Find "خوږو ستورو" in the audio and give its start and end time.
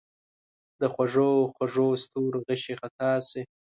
1.53-2.39